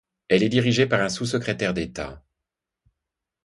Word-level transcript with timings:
Elle 0.29 0.41
est 0.41 0.49
dirigée 0.49 0.87
par 0.87 0.99
un 1.01 1.09
sous-secrétaire 1.09 1.75
d'État. 1.75 2.23